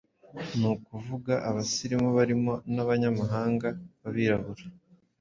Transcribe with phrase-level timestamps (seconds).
[0.59, 3.67] ni ukuvuga abasirimu barimo n'abanyamahanga
[4.01, 4.65] b'abirabura.